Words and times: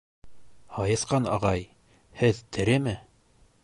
—Һайыҫҡан 0.77 1.29
ағай, 1.35 1.69
һеҙ 2.23 2.43
тереме?.. 2.59 3.01